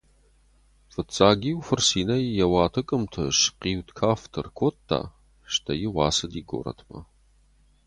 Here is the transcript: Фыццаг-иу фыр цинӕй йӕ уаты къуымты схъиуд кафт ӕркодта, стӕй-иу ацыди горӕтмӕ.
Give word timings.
Фыццаг-иу 0.91 1.59
фыр 1.65 1.81
цинӕй 1.87 2.23
йӕ 2.37 2.45
уаты 2.53 2.81
къуымты 2.87 3.23
схъиуд 3.39 3.89
кафт 3.99 4.33
ӕркодта, 4.41 4.99
стӕй-иу 5.53 5.97
ацыди 6.07 6.41
горӕтмӕ. 6.49 6.99